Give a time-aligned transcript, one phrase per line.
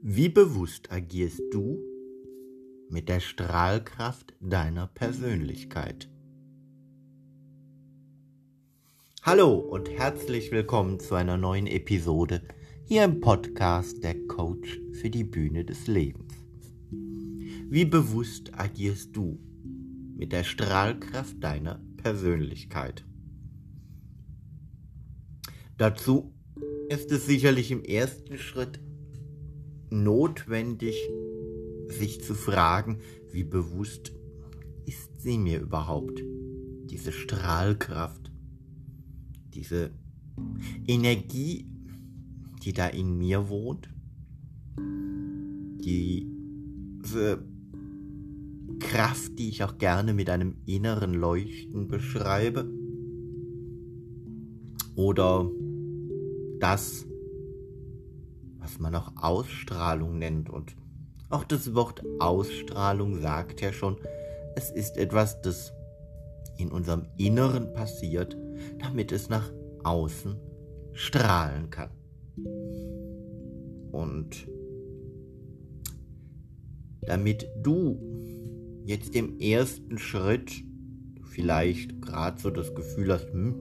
[0.00, 1.82] Wie bewusst agierst du
[2.88, 6.08] mit der Strahlkraft deiner Persönlichkeit?
[9.22, 12.42] Hallo und herzlich willkommen zu einer neuen Episode
[12.84, 16.32] hier im Podcast Der Coach für die Bühne des Lebens.
[17.68, 19.40] Wie bewusst agierst du
[20.16, 23.04] mit der Strahlkraft deiner Persönlichkeit?
[25.76, 26.32] Dazu
[26.88, 28.78] ist es sicherlich im ersten Schritt
[29.90, 30.96] notwendig,
[31.88, 32.98] sich zu fragen,
[33.32, 34.12] wie bewusst
[34.86, 36.22] ist sie mir überhaupt?
[36.90, 38.30] Diese Strahlkraft,
[39.54, 39.90] diese
[40.86, 41.66] Energie,
[42.64, 43.88] die da in mir wohnt,
[45.80, 47.42] diese
[48.78, 52.70] Kraft, die ich auch gerne mit einem inneren Leuchten beschreibe,
[54.94, 55.50] oder
[56.58, 57.06] das,
[58.68, 60.50] was man auch Ausstrahlung nennt.
[60.50, 60.76] Und
[61.30, 63.96] auch das Wort Ausstrahlung sagt ja schon,
[64.56, 65.72] es ist etwas, das
[66.58, 68.36] in unserem Inneren passiert,
[68.78, 69.50] damit es nach
[69.84, 70.36] außen
[70.92, 71.90] strahlen kann.
[73.90, 74.46] Und
[77.02, 77.98] damit du
[78.84, 80.52] jetzt im ersten Schritt
[81.22, 83.54] vielleicht gerade so das Gefühl hast, hm,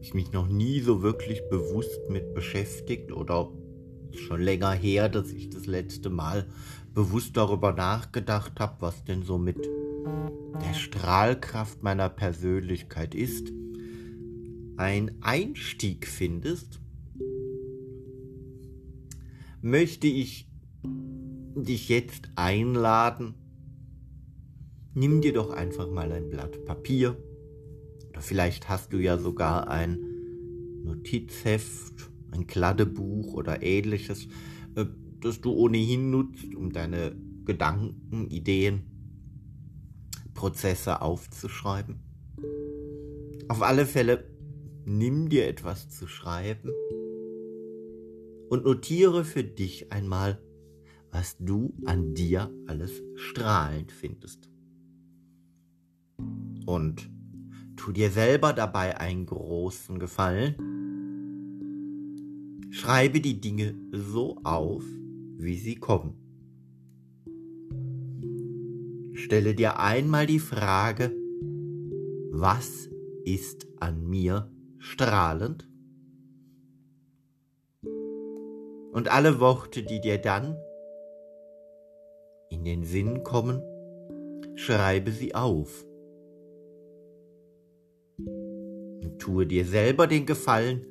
[0.00, 3.50] ich mich noch nie so wirklich bewusst mit beschäftigt oder
[4.18, 6.46] schon länger her, dass ich das letzte Mal
[6.94, 9.68] bewusst darüber nachgedacht habe, was denn so mit
[10.60, 13.52] der Strahlkraft meiner Persönlichkeit ist,
[14.76, 16.80] ein Einstieg findest,
[19.62, 20.48] möchte ich
[21.54, 23.34] dich jetzt einladen,
[24.94, 27.16] nimm dir doch einfach mal ein Blatt Papier.
[28.10, 29.98] Oder vielleicht hast du ja sogar ein
[30.84, 34.26] Notizheft ein Kladdebuch oder ähnliches,
[34.74, 34.86] äh,
[35.20, 37.14] das du ohnehin nutzt, um deine
[37.44, 38.82] Gedanken, Ideen,
[40.34, 42.00] Prozesse aufzuschreiben.
[43.48, 44.24] Auf alle Fälle
[44.84, 46.70] nimm dir etwas zu schreiben
[48.48, 50.40] und notiere für dich einmal,
[51.10, 54.48] was du an dir alles strahlend findest.
[56.66, 57.10] Und
[57.76, 60.54] tu dir selber dabei einen großen Gefallen
[62.70, 64.84] Schreibe die Dinge so auf,
[65.38, 66.14] wie sie kommen.
[69.14, 71.12] Stelle dir einmal die Frage,
[72.30, 72.88] was
[73.24, 74.48] ist an mir
[74.78, 75.68] strahlend?
[78.92, 80.56] Und alle Worte, die dir dann
[82.50, 83.60] in den Sinn kommen,
[84.54, 85.84] schreibe sie auf.
[88.16, 90.86] Und tue dir selber den Gefallen,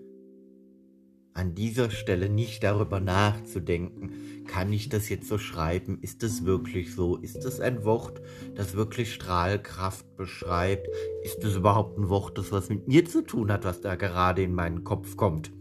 [1.33, 5.99] an dieser Stelle nicht darüber nachzudenken, kann ich das jetzt so schreiben?
[6.01, 7.17] Ist es wirklich so?
[7.17, 8.21] Ist es ein Wort,
[8.55, 10.87] das wirklich Strahlkraft beschreibt?
[11.23, 14.43] Ist es überhaupt ein Wort, das was mit mir zu tun hat, was da gerade
[14.43, 15.51] in meinen Kopf kommt?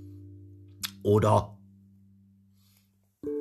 [1.03, 1.59] Oder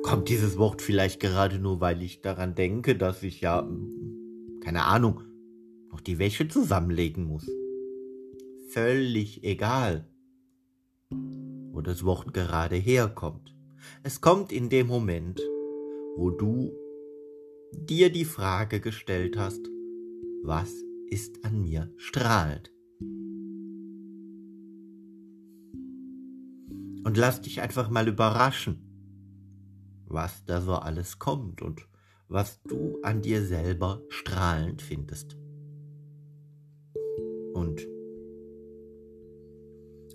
[0.02, 3.68] kommt dieses Wort vielleicht gerade nur, weil ich daran denke, dass ich ja,
[4.62, 5.22] keine Ahnung,
[5.90, 7.50] noch die Wäsche zusammenlegen muss?
[8.70, 10.06] Völlig egal
[11.78, 13.54] wo das Wort gerade herkommt.
[14.02, 15.40] Es kommt in dem Moment,
[16.16, 16.72] wo du
[17.72, 19.60] dir die Frage gestellt hast,
[20.42, 20.74] was
[21.08, 22.72] ist an mir strahlend?
[27.04, 28.82] Und lass dich einfach mal überraschen,
[30.08, 31.88] was da so alles kommt und
[32.26, 35.36] was du an dir selber strahlend findest.
[37.54, 37.86] Und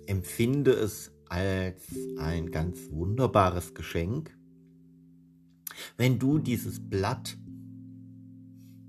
[0.06, 1.82] empfinde es als
[2.16, 4.38] ein ganz wunderbares Geschenk,
[5.96, 7.36] wenn du dieses Blatt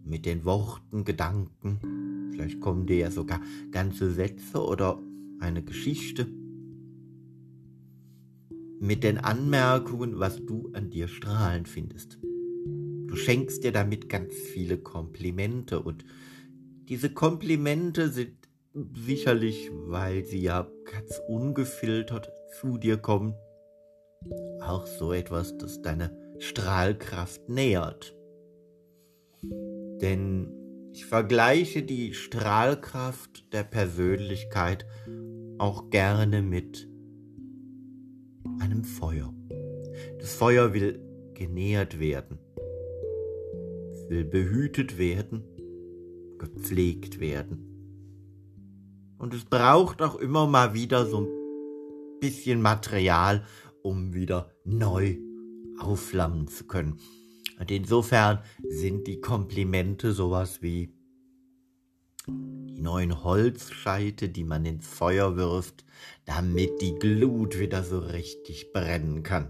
[0.03, 3.41] mit den Worten, Gedanken, vielleicht kommen dir ja sogar
[3.71, 5.01] ganze Sätze oder
[5.39, 6.27] eine Geschichte,
[8.79, 12.19] mit den Anmerkungen, was du an dir strahlen findest.
[12.21, 16.05] Du schenkst dir damit ganz viele Komplimente und
[16.89, 18.44] diese Komplimente sind
[18.93, 23.35] sicherlich, weil sie ja ganz ungefiltert zu dir kommen,
[24.61, 28.15] auch so etwas, das deine Strahlkraft nähert.
[30.01, 30.51] Denn
[30.91, 34.85] ich vergleiche die Strahlkraft der Persönlichkeit
[35.57, 36.89] auch gerne mit
[38.59, 39.33] einem Feuer.
[40.19, 40.99] Das Feuer will
[41.33, 42.39] genährt werden,
[44.09, 45.43] will behütet werden,
[46.37, 47.74] gepflegt werden.
[49.25, 53.43] Und es braucht auch immer mal wieder so ein bisschen Material,
[53.81, 55.17] um wieder neu
[55.79, 56.99] aufflammen zu können.
[57.59, 60.93] Und insofern sind die Komplimente sowas wie
[62.27, 65.85] die neuen Holzscheite, die man ins Feuer wirft,
[66.25, 69.49] damit die Glut wieder so richtig brennen kann.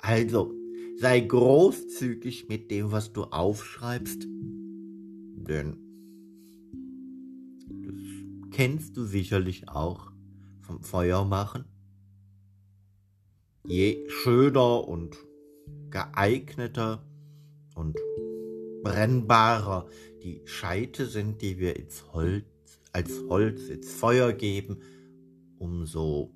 [0.00, 0.52] Also,
[0.98, 5.87] sei großzügig mit dem, was du aufschreibst, denn
[8.50, 10.10] kennst du sicherlich auch
[10.60, 11.64] vom Feuermachen.
[13.64, 15.16] Je schöner und
[15.90, 17.04] geeigneter
[17.74, 17.96] und
[18.82, 19.86] brennbarer
[20.22, 22.44] die Scheite sind, die wir ins Holz,
[22.92, 24.78] als Holz ins Feuer geben,
[25.58, 26.34] umso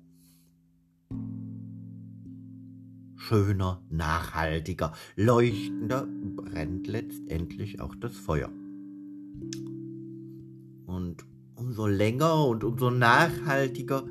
[3.15, 8.49] schöner, nachhaltiger, leuchtender brennt letztendlich auch das Feuer.
[11.73, 14.03] Umso länger und umso nachhaltiger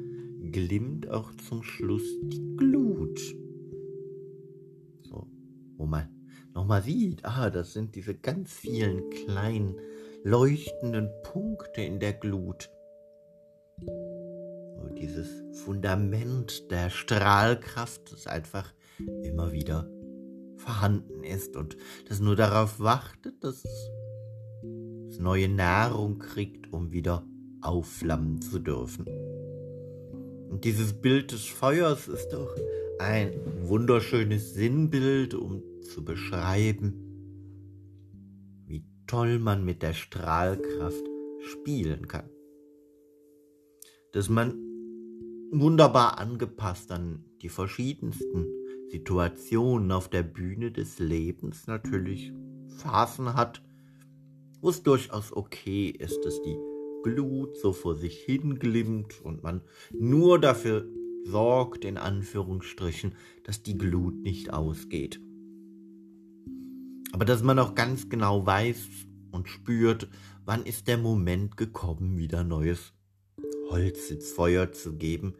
[0.50, 3.20] glimmt auch zum Schluss die Glut.
[5.04, 5.28] So,
[5.76, 6.08] wo man
[6.54, 9.76] nochmal sieht, ah, das sind diese ganz vielen kleinen
[10.24, 12.68] leuchtenden Punkte in der Glut.
[13.78, 15.28] So dieses
[15.60, 18.74] Fundament der Strahlkraft, das einfach
[19.22, 19.88] immer wieder
[20.56, 21.76] vorhanden ist und
[22.08, 27.24] das nur darauf wartet, dass es neue Nahrung kriegt, um wieder
[27.62, 29.06] aufflammen zu dürfen.
[30.50, 32.54] Und dieses Bild des Feuers ist doch
[32.98, 33.32] ein
[33.62, 36.92] wunderschönes Sinnbild, um zu beschreiben,
[38.66, 41.04] wie toll man mit der Strahlkraft
[41.40, 42.28] spielen kann.
[44.12, 44.54] Dass man
[45.50, 48.46] wunderbar angepasst an die verschiedensten
[48.90, 52.32] Situationen auf der Bühne des Lebens natürlich
[52.76, 53.62] Phasen hat,
[54.60, 56.56] wo es durchaus okay ist, dass die
[57.02, 59.62] Glut so vor sich hinglimmt und man
[59.92, 60.86] nur dafür
[61.24, 63.14] sorgt, in Anführungsstrichen,
[63.44, 65.20] dass die Glut nicht ausgeht.
[67.12, 68.88] Aber dass man auch ganz genau weiß
[69.30, 70.08] und spürt,
[70.44, 72.92] wann ist der Moment gekommen, wieder neues
[73.68, 75.34] Holz ins Feuer zu geben,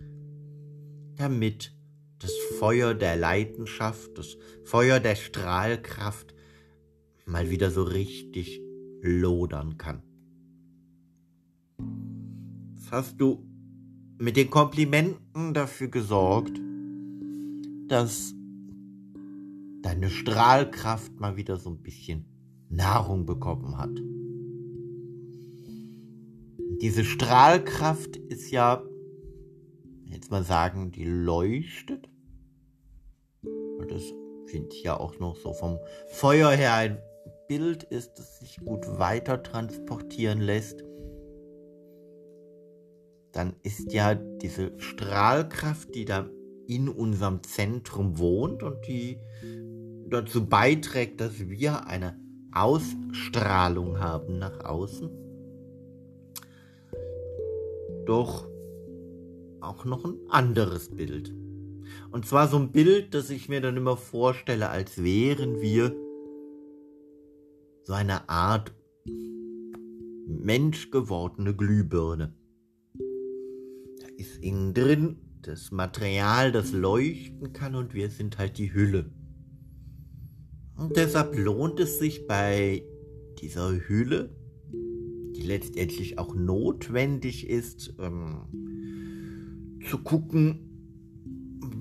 [1.17, 1.73] damit
[2.19, 6.35] das Feuer der Leidenschaft, das Feuer der Strahlkraft
[7.27, 8.61] mal wieder so richtig
[9.01, 10.03] lodern kann.
[12.91, 13.45] Hast du
[14.19, 16.61] mit den Komplimenten dafür gesorgt,
[17.89, 18.35] dass
[19.83, 22.27] deine Strahlkraft mal wieder so ein bisschen
[22.69, 23.99] Nahrung bekommen hat.
[26.83, 28.83] diese Strahlkraft ist ja,
[30.07, 32.11] jetzt mal sagen, die leuchtet.
[33.43, 34.03] Und das
[34.47, 36.99] finde ich ja auch noch so vom Feuer her ein
[37.47, 40.83] Bild ist, das sich gut weiter transportieren lässt.
[43.33, 46.29] Dann ist ja diese Strahlkraft, die da
[46.67, 49.19] in unserem Zentrum wohnt und die
[50.09, 52.21] dazu beiträgt, dass wir eine
[52.53, 55.11] Ausstrahlung haben nach außen,
[58.05, 58.47] doch
[59.61, 61.35] auch noch ein anderes Bild.
[62.11, 65.95] Und zwar so ein Bild, das ich mir dann immer vorstelle, als wären wir
[67.85, 68.73] so eine Art
[70.27, 72.35] menschgewordene Glühbirne.
[74.23, 79.11] Ist innen drin das Material, das leuchten kann und wir sind halt die Hülle.
[80.77, 82.85] Und deshalb lohnt es sich bei
[83.41, 84.31] dieser Hülle,
[85.35, 90.69] die letztendlich auch notwendig ist, ähm, zu gucken,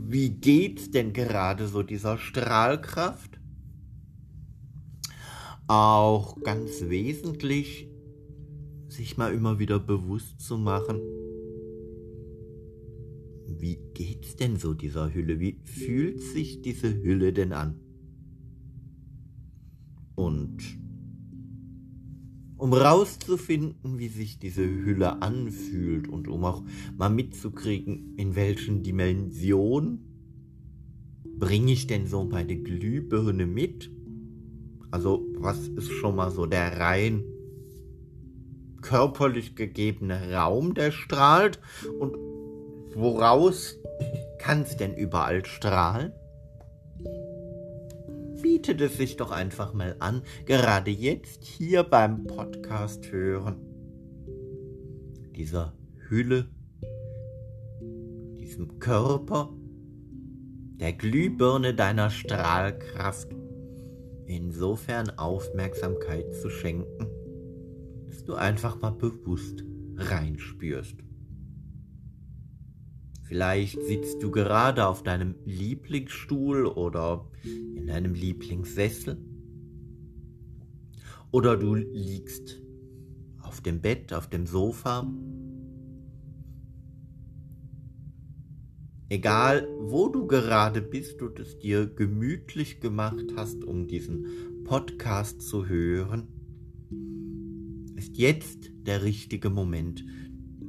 [0.07, 3.39] wie geht's denn gerade so dieser Strahlkraft?
[5.67, 7.87] Auch ganz wesentlich,
[8.87, 10.99] sich mal immer wieder bewusst zu machen,
[13.61, 15.39] wie geht's denn so dieser Hülle?
[15.39, 17.79] Wie fühlt sich diese Hülle denn an?
[20.15, 20.57] Und
[22.57, 26.63] um rauszufinden, wie sich diese Hülle anfühlt und um auch
[26.97, 29.99] mal mitzukriegen, in welchen Dimensionen
[31.37, 33.91] bringe ich denn so meine Glühbirne mit?
[34.91, 37.23] Also was ist schon mal so der rein
[38.81, 41.59] körperlich gegebene Raum, der strahlt
[41.99, 42.15] und
[42.95, 43.77] woraus
[44.39, 46.13] kann es denn überall strahlen?
[48.61, 53.55] bietet es sich doch einfach mal an, gerade jetzt hier beim Podcast hören,
[55.35, 55.73] dieser
[56.09, 56.47] Hülle,
[58.39, 59.53] diesem Körper,
[60.79, 63.29] der Glühbirne deiner Strahlkraft
[64.27, 67.07] insofern Aufmerksamkeit zu schenken,
[68.07, 69.63] dass du einfach mal bewusst
[69.97, 70.97] reinspürst.
[73.31, 79.17] Vielleicht sitzt du gerade auf deinem Lieblingsstuhl oder in deinem Lieblingssessel.
[81.31, 82.61] Oder du liegst
[83.41, 85.09] auf dem Bett, auf dem Sofa.
[89.07, 94.25] Egal, wo du gerade bist und es dir gemütlich gemacht hast, um diesen
[94.65, 96.27] Podcast zu hören,
[97.95, 100.03] ist jetzt der richtige Moment,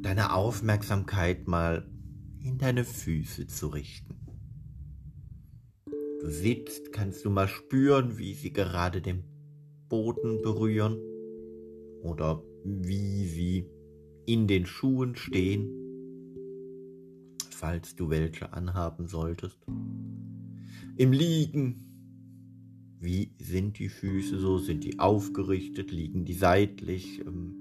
[0.00, 1.88] deine Aufmerksamkeit mal
[2.42, 4.16] in deine Füße zu richten.
[6.20, 9.24] Du sitzt, kannst du mal spüren, wie sie gerade den
[9.88, 10.96] Boden berühren
[12.02, 13.66] oder wie sie
[14.26, 15.68] in den Schuhen stehen,
[17.50, 19.58] falls du welche anhaben solltest.
[20.96, 21.92] Im Liegen,
[23.00, 24.58] wie sind die Füße so?
[24.58, 25.90] Sind die aufgerichtet?
[25.90, 27.20] Liegen die seitlich?
[27.26, 27.56] Ähm,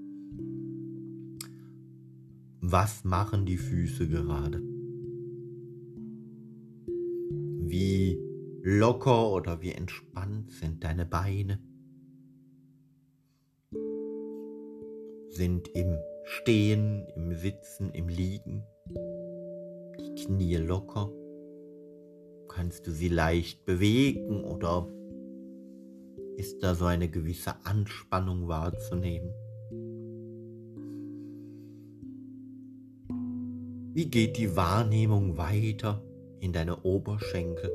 [2.60, 4.71] was machen die Füße gerade?
[7.72, 8.20] Wie
[8.60, 11.58] locker oder wie entspannt sind deine Beine?
[15.30, 18.62] Sind im Stehen, im Sitzen, im Liegen
[19.98, 21.10] die Knie locker?
[22.46, 24.86] Kannst du sie leicht bewegen oder
[26.36, 29.32] ist da so eine gewisse Anspannung wahrzunehmen?
[33.94, 36.02] Wie geht die Wahrnehmung weiter
[36.42, 37.70] in deine Oberschenkel?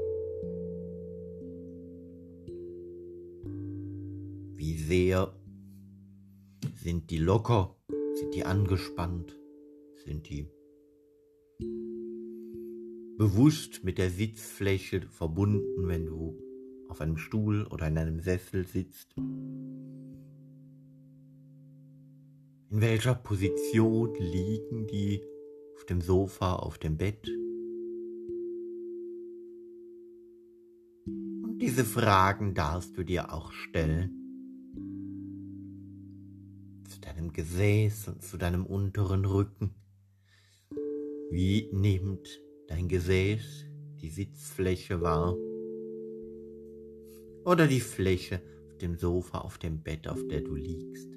[4.55, 5.33] Wie sehr
[6.75, 7.77] sind die locker?
[8.15, 9.39] Sind die angespannt?
[10.03, 10.49] Sind die
[13.17, 16.37] bewusst mit der Sitzfläche verbunden, wenn du
[16.89, 19.15] auf einem Stuhl oder in einem Sessel sitzt?
[22.69, 25.23] In welcher Position liegen die
[25.75, 27.29] auf dem Sofa, auf dem Bett.
[31.59, 34.11] Diese Fragen darfst du dir auch stellen.
[36.87, 39.71] Zu deinem Gesäß und zu deinem unteren Rücken.
[41.31, 42.27] Wie nimmt
[42.67, 43.65] dein Gesäß
[44.01, 45.35] die Sitzfläche wahr?
[47.43, 51.09] Oder die Fläche auf dem Sofa, auf dem Bett, auf der du liegst?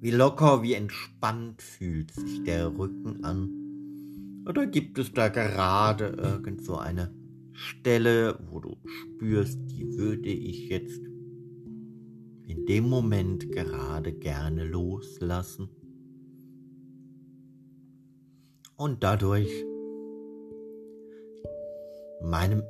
[0.00, 3.61] Wie locker, wie entspannt fühlt sich der Rücken an?
[4.46, 7.14] Oder gibt es da gerade irgend so eine
[7.52, 11.00] Stelle, wo du spürst, die würde ich jetzt
[12.46, 15.68] in dem Moment gerade gerne loslassen?
[18.76, 19.64] Und dadurch
[22.20, 22.64] meinem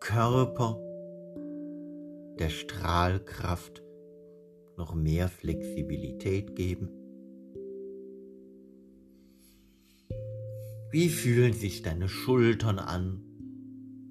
[0.00, 0.76] Körper
[2.40, 3.82] der Strahlkraft
[4.76, 6.99] noch mehr Flexibilität geben?
[10.90, 13.22] Wie fühlen sich deine Schultern an?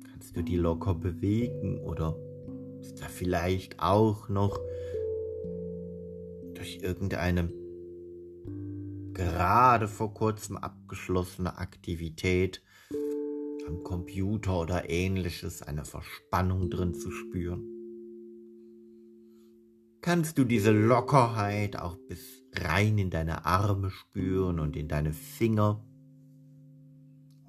[0.10, 2.16] Kannst du die locker bewegen oder
[2.80, 4.60] ist da vielleicht auch noch
[6.54, 7.52] durch irgendeine
[9.14, 12.64] gerade vor kurzem abgeschlossene Aktivität
[13.68, 17.80] am Computer oder ähnliches eine Verspannung drin zu spüren?
[20.02, 25.86] kannst du diese Lockerheit auch bis rein in deine Arme spüren und in deine Finger?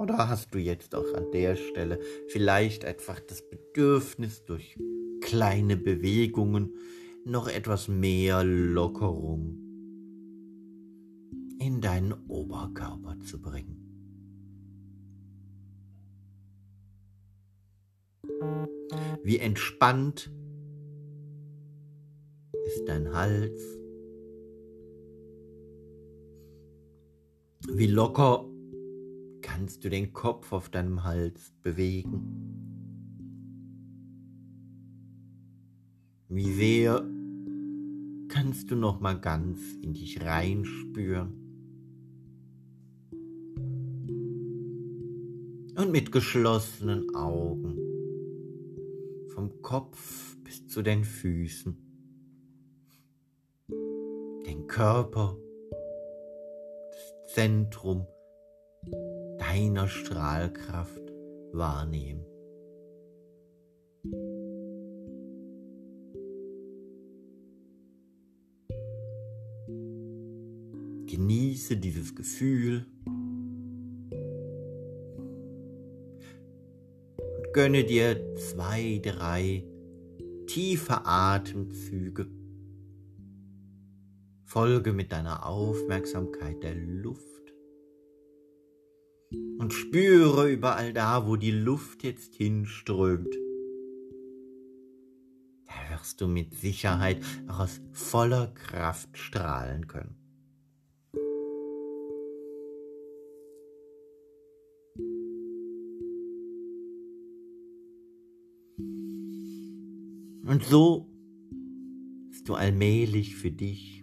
[0.01, 4.79] Oder hast du jetzt auch an der Stelle vielleicht einfach das Bedürfnis durch
[5.21, 6.73] kleine Bewegungen
[7.27, 9.59] noch etwas mehr Lockerung
[11.59, 13.77] in deinen Oberkörper zu bringen?
[19.23, 20.33] Wie entspannt
[22.65, 23.61] ist dein Hals.
[27.71, 28.50] Wie locker
[29.61, 32.57] kannst du den Kopf auf deinem Hals bewegen.
[36.31, 37.05] Wie sehr
[38.29, 41.35] kannst du noch mal ganz in dich reinspüren.
[45.77, 47.77] Und mit geschlossenen Augen
[49.35, 51.77] vom Kopf bis zu den Füßen
[54.69, 55.37] Körper,
[56.93, 58.07] das Zentrum
[59.51, 61.13] deiner Strahlkraft
[61.53, 62.25] wahrnehmen.
[71.07, 72.87] Genieße dieses Gefühl.
[77.17, 79.65] Und gönne dir zwei, drei
[80.47, 82.29] tiefe Atemzüge.
[84.45, 87.30] Folge mit deiner Aufmerksamkeit der Luft
[89.59, 93.35] und spüre überall da, wo die Luft jetzt hinströmt.
[95.67, 100.17] Da wirst du mit Sicherheit auch aus voller Kraft strahlen können.
[110.47, 111.09] Und so
[112.33, 114.00] hast du allmählich für dich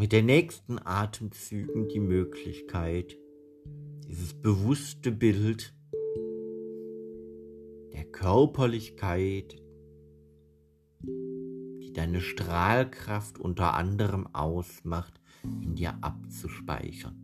[0.00, 3.18] mit den nächsten Atemzügen die Möglichkeit,
[4.08, 5.74] dieses bewusste Bild
[7.92, 9.62] der Körperlichkeit,
[11.02, 17.18] die deine Strahlkraft unter anderem ausmacht, in dir abzuspeichern.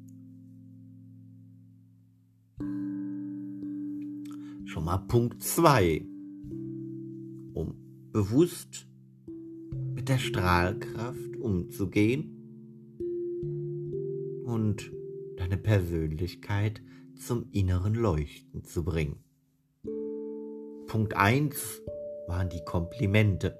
[4.66, 6.04] Schon mal Punkt 2
[7.54, 7.74] um
[8.12, 8.86] bewusst
[9.94, 12.35] mit der Strahlkraft umzugehen
[14.46, 14.90] und
[15.36, 16.80] deine Persönlichkeit
[17.14, 19.22] zum inneren Leuchten zu bringen.
[20.86, 21.82] Punkt 1
[22.28, 23.58] waren die Komplimente.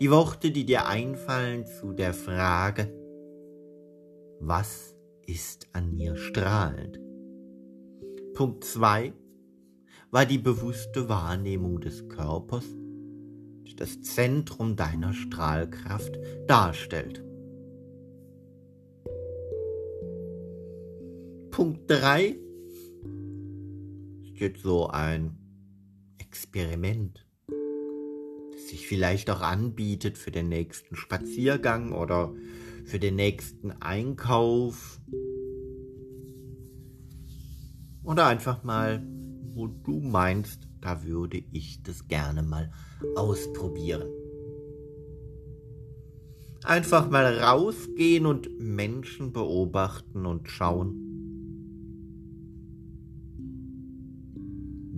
[0.00, 2.92] Die Worte, die dir einfallen zu der Frage,
[4.40, 4.94] was
[5.26, 7.00] ist an mir strahlend?
[8.34, 9.12] Punkt 2
[10.10, 12.64] war die bewusste Wahrnehmung des Körpers
[13.78, 17.22] das Zentrum deiner Strahlkraft darstellt.
[21.58, 22.36] Punkt 3
[24.22, 25.36] ist jetzt so ein
[26.18, 27.26] Experiment,
[28.52, 32.32] das sich vielleicht auch anbietet für den nächsten Spaziergang oder
[32.84, 35.00] für den nächsten Einkauf.
[38.04, 39.04] Oder einfach mal,
[39.54, 42.70] wo du meinst, da würde ich das gerne mal
[43.16, 44.08] ausprobieren.
[46.62, 51.07] Einfach mal rausgehen und Menschen beobachten und schauen,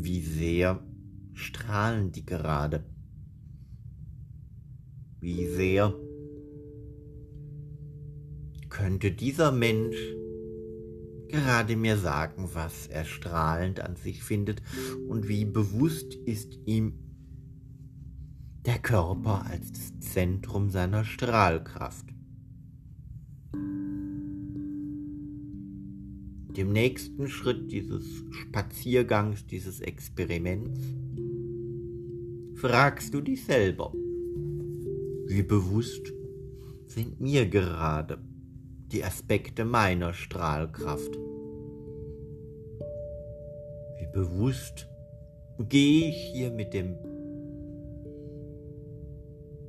[0.05, 0.83] wie sehr
[1.35, 2.85] strahlen die gerade.
[5.21, 5.95] Wie sehr
[8.69, 9.97] könnte dieser Mensch
[11.29, 14.63] gerade mir sagen, was er strahlend an sich findet
[15.09, 16.95] und wie bewusst ist ihm
[18.67, 22.10] der Körper als das Zentrum seiner Strahlkraft.
[26.57, 30.81] Dem nächsten Schritt dieses Spaziergangs, dieses Experiments,
[32.55, 33.93] fragst du dich selber,
[35.27, 36.13] wie bewusst
[36.87, 38.19] sind mir gerade
[38.93, 41.17] die Aspekte meiner Strahlkraft.
[43.99, 44.89] Wie bewusst
[45.69, 46.97] gehe ich hier mit dem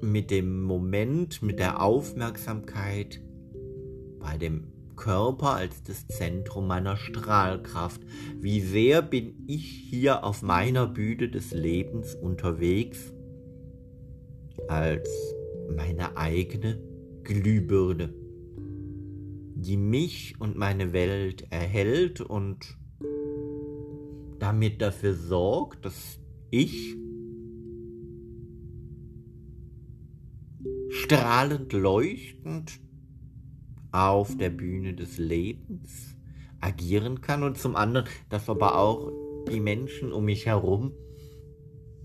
[0.01, 3.21] mit dem Moment, mit der Aufmerksamkeit
[4.19, 4.70] bei dem
[5.01, 8.01] Körper als das Zentrum meiner Strahlkraft.
[8.39, 13.13] Wie sehr bin ich hier auf meiner Bühne des Lebens unterwegs
[14.69, 15.09] als
[15.75, 16.79] meine eigene
[17.23, 18.13] Glühbirne
[19.61, 22.77] die mich und meine Welt erhält und
[24.39, 26.97] damit dafür sorgt, dass ich
[30.89, 32.79] strahlend leuchtend
[33.91, 36.15] auf der Bühne des Lebens
[36.59, 39.11] agieren kann und zum anderen, dass aber auch
[39.49, 40.93] die Menschen um mich herum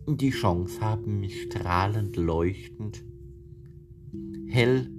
[0.09, 3.05] die Chance haben, mich strahlend leuchtend
[4.49, 4.91] hell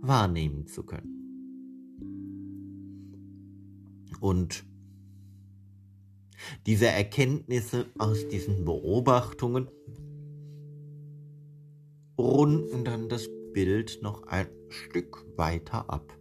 [0.00, 1.14] wahrnehmen zu können.
[4.20, 4.64] Und
[6.66, 9.68] diese Erkenntnisse aus diesen Beobachtungen
[12.18, 16.18] runden dann das Bild noch ein Stück weiter ab.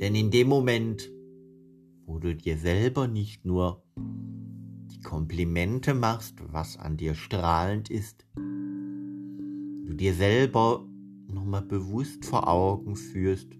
[0.00, 1.12] Denn in dem Moment,
[2.06, 9.94] wo du dir selber nicht nur die Komplimente machst, was an dir strahlend ist, du
[9.94, 10.86] dir selber
[11.26, 13.58] nochmal bewusst vor Augen führst,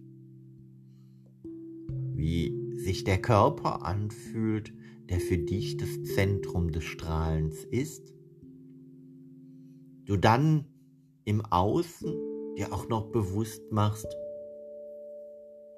[2.14, 4.72] wie sich der Körper anfühlt,
[5.08, 8.14] der für dich das Zentrum des Strahlens ist,
[10.04, 10.66] du dann
[11.24, 14.08] im Außen dir auch noch bewusst machst,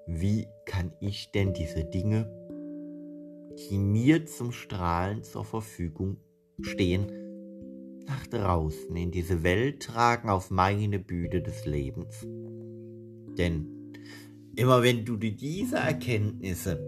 [0.06, 2.30] wie kann ich denn diese Dinge,
[3.58, 6.18] die mir zum Strahlen zur Verfügung
[6.60, 12.26] stehen, nach draußen in diese Welt tragen, auf meine Bühne des Lebens.
[13.36, 13.92] Denn
[14.54, 16.78] immer wenn du dir diese Erkenntnisse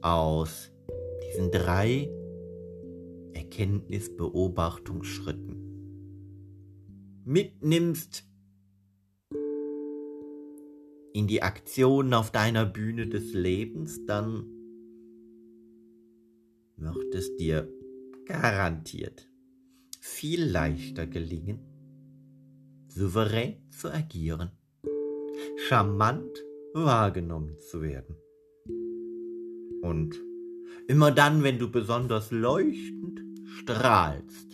[0.00, 0.72] aus
[1.28, 2.10] diesen drei
[3.32, 5.71] Erkenntnisbeobachtungsschritten
[7.24, 8.24] mitnimmst
[11.12, 14.46] in die Aktionen auf deiner Bühne des Lebens, dann
[16.76, 17.68] wird es dir
[18.26, 19.28] garantiert
[20.02, 21.60] viel leichter gelingen,
[22.88, 24.50] souverän zu agieren,
[25.68, 28.16] charmant wahrgenommen zu werden.
[29.80, 30.20] Und
[30.88, 33.22] immer dann, wenn du besonders leuchtend
[33.60, 34.51] strahlst,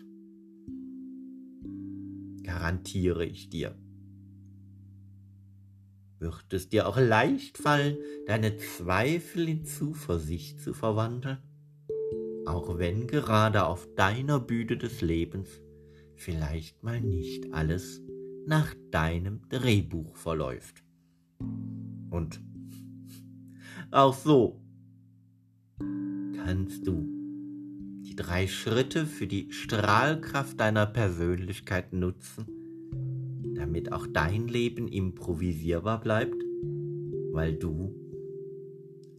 [2.49, 3.75] garantiere ich dir,
[6.19, 11.37] wird es dir auch leicht fallen, deine Zweifel in Zuversicht zu verwandeln,
[12.47, 15.61] auch wenn gerade auf deiner Bühne des Lebens
[16.17, 18.01] vielleicht mal nicht alles
[18.47, 20.83] nach deinem Drehbuch verläuft.
[22.09, 22.41] Und
[23.91, 24.63] auch so
[26.35, 27.18] kannst du
[28.09, 32.47] die drei Schritte für die Strahlkraft deiner Persönlichkeit nutzen,
[33.55, 36.43] damit auch dein Leben improvisierbar bleibt,
[37.33, 37.95] weil du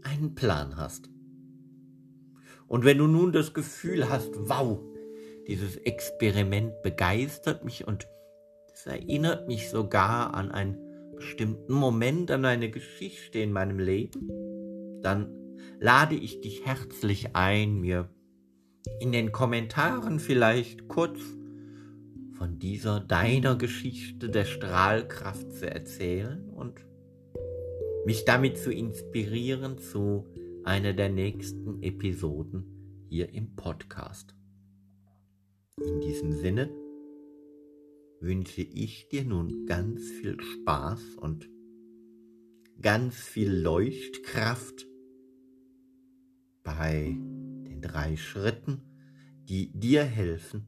[0.02, 1.08] einen Plan hast.
[2.68, 4.80] Und wenn du nun das Gefühl hast, wow,
[5.48, 8.08] dieses Experiment begeistert mich und
[8.74, 10.78] es erinnert mich sogar an einen
[11.16, 14.30] bestimmten Moment, an eine Geschichte in meinem Leben,
[15.04, 15.32] dann
[15.80, 18.10] lade ich dich herzlich ein, mir
[19.00, 21.20] in den Kommentaren vielleicht kurz
[22.34, 26.86] von dieser deiner Geschichte der Strahlkraft zu erzählen und
[28.06, 30.26] mich damit zu inspirieren zu
[30.64, 34.36] einer der nächsten Episoden hier im Podcast.
[35.82, 36.70] In diesem Sinne
[38.22, 41.50] wünsche ich dir nun ganz viel Spaß und
[42.82, 44.88] ganz viel Leuchtkraft
[46.64, 47.18] bei
[47.82, 48.82] drei Schritten,
[49.48, 50.68] die dir helfen,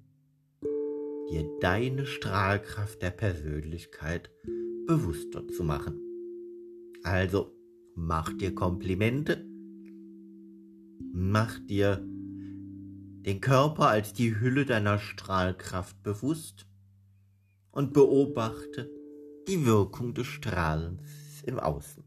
[1.29, 4.29] dir deine Strahlkraft der Persönlichkeit
[4.87, 5.99] bewusster zu machen.
[7.03, 7.55] Also
[7.95, 9.45] mach dir Komplimente,
[11.13, 12.03] mach dir
[13.25, 16.67] den Körper als die Hülle deiner Strahlkraft bewusst
[17.71, 18.89] und beobachte
[19.47, 22.03] die Wirkung des Strahlens im Außen.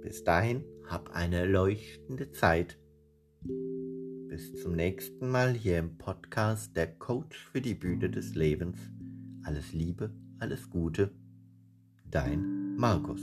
[0.00, 2.78] Bis dahin hab eine leuchtende Zeit.
[3.44, 8.78] Bis zum nächsten Mal hier im Podcast Der Coach für die Bühne des Lebens.
[9.44, 11.10] Alles Liebe, alles Gute.
[12.10, 13.20] Dein Markus.